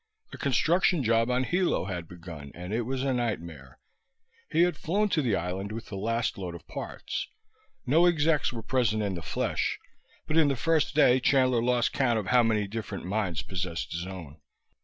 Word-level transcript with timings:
The 0.31 0.39
construction 0.39 1.03
job 1.03 1.29
on 1.29 1.43
Hilo 1.43 1.85
had 1.85 2.07
begun, 2.07 2.51
and 2.55 2.73
it 2.73 2.87
was 2.87 3.03
a 3.03 3.13
nightmare. 3.13 3.77
He 4.49 4.65
was 4.65 4.75
flown 4.75 5.09
to 5.09 5.21
the 5.21 5.35
island 5.35 5.71
with 5.71 5.89
the 5.89 5.95
last 5.95 6.39
load 6.39 6.55
of 6.55 6.67
parts. 6.67 7.27
No 7.85 8.07
execs 8.07 8.51
were 8.51 8.63
present 8.63 9.03
in 9.03 9.13
the 9.13 9.21
flesh, 9.21 9.77
but 10.25 10.37
in 10.37 10.47
the 10.47 10.55
first 10.55 10.95
day 10.95 11.19
Chandler 11.19 11.61
lost 11.61 11.93
count 11.93 12.17
of 12.17 12.29
how 12.29 12.41
many 12.41 12.65
different 12.67 13.05
minds 13.05 13.43
possessed 13.43 13.91
his 13.91 14.07
own. 14.07 14.37